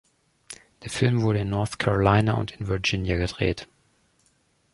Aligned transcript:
Der 0.81 0.89
Film 0.89 1.21
wurde 1.21 1.41
in 1.41 1.51
North 1.51 1.77
Carolina 1.77 2.33
und 2.33 2.49
in 2.53 2.67
Virginia 2.67 3.17
gedreht. 3.17 3.67